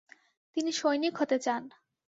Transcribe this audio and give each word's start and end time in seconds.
তিনি 0.57 0.71
সৈনিক 0.71 1.13
হতে 1.17 1.37
চান। 1.39 1.63